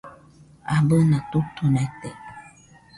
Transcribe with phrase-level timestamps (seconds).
[0.75, 2.09] Abɨna tutunaite